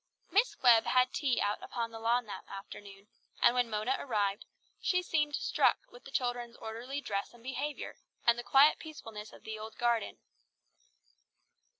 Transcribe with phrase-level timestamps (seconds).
[0.31, 3.05] Miss Webb had tea out upon the lawn that afternoon,
[3.39, 4.45] and when Mona arrived,
[4.81, 9.43] she seemed struck with the children's orderly dress and behaviour, and the quiet peacefulness of
[9.43, 10.17] the old garden.